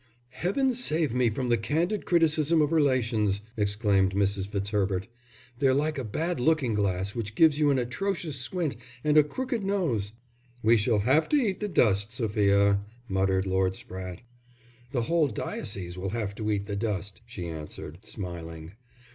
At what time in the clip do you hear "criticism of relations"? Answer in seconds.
2.07-3.41